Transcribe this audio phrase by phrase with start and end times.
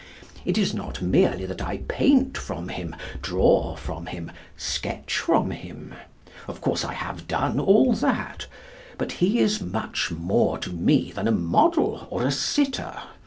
[0.45, 5.93] It is not merely that I paint from him, draw from him, sketch from him.
[6.47, 8.47] Of course I have done all that.
[8.97, 12.99] But he is much more to me than a model or a sitter.